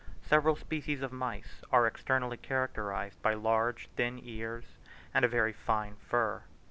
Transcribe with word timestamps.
Several 0.23 0.55
species 0.55 1.03
of 1.03 1.11
mice 1.13 1.61
are 1.71 1.85
externally 1.85 2.35
characterized 2.37 3.21
by 3.21 3.35
large 3.35 3.87
thin 3.95 4.19
ears 4.23 4.65
and 5.13 5.23
a 5.23 5.27
very 5.27 5.53
fine 5.53 5.95
fur. 5.97 6.41